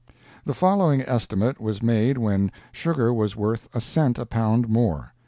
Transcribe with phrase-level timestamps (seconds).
[0.45, 5.13] The following estimate was made when sugar was worth a cent a pound more.